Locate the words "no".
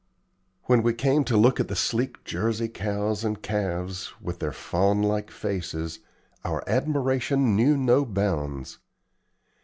7.77-8.03